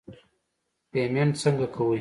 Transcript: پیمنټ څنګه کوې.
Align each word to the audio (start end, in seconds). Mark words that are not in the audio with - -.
پیمنټ 0.91 1.31
څنګه 1.43 1.67
کوې. 1.75 1.89